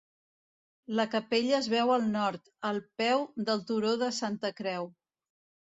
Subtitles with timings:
[0.99, 4.93] La capella es veu al nord, al peu del turó de Santa Creu.